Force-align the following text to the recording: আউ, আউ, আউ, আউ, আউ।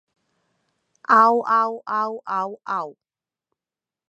আউ, 1.21 1.35
আউ, 1.51 1.71
আউ, 1.99 2.11
আউ, 2.39 2.49
আউ। 2.77 2.87